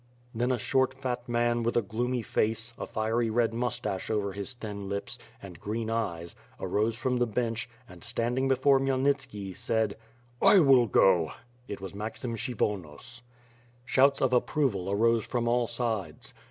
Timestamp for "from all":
15.27-15.67